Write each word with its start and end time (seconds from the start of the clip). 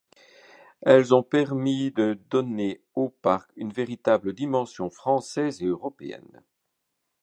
Elles 0.81 1.13
ont 1.13 1.21
permis 1.21 1.91
de 1.91 2.17
donner 2.31 2.81
au 2.95 3.09
parc 3.09 3.51
une 3.55 3.71
véritable 3.71 4.33
dimension 4.33 4.89
française 4.89 5.61
et 5.61 5.67
européenne. 5.67 6.41